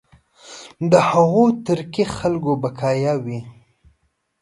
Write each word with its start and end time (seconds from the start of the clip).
د 0.91 0.93
هغو 1.09 1.45
ترکي 1.65 2.05
خلکو 2.17 2.51
بقایا 2.63 3.13
وي. 3.23 3.39